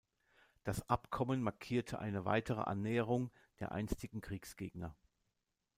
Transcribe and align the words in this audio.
Das 0.63 0.89
Abkommen 0.89 1.43
markierte 1.43 1.99
eine 1.99 2.25
weitere 2.25 2.61
Annäherung 2.61 3.29
der 3.59 3.71
einstigen 3.71 4.19
Kriegsgegner. 4.19 4.95